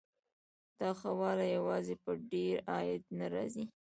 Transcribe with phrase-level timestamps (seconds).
[0.79, 3.63] دا ښه والی یوازې په ډېر عاید نه راځي.